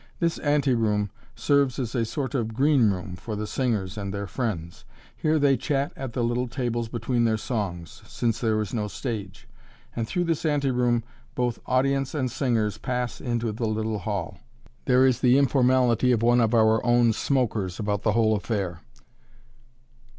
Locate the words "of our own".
16.41-17.13